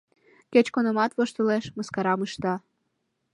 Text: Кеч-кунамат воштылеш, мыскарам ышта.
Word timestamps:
Кеч-кунамат 0.51 1.11
воштылеш, 1.17 1.65
мыскарам 1.77 2.19
ышта. 2.27 2.53